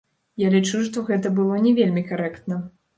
Я 0.43 0.47
лічу, 0.55 0.81
што 0.89 1.05
гэта 1.11 1.33
было 1.37 1.63
не 1.69 1.77
вельмі 1.83 2.09
карэктна. 2.13 2.63